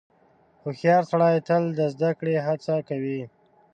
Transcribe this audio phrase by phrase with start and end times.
[0.63, 3.21] •هوښیار سړی تل د زدهکړې هڅه کوي.